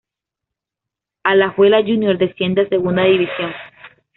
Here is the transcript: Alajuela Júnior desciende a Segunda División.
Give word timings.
Alajuela 1.23 1.83
Júnior 1.83 2.17
desciende 2.17 2.61
a 2.63 2.69
Segunda 2.69 3.03
División. 3.03 3.51